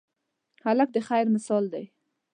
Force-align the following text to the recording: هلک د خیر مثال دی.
هلک 0.65 0.89
د 0.95 0.97
خیر 1.07 1.25
مثال 1.35 1.63
دی. 1.73 1.85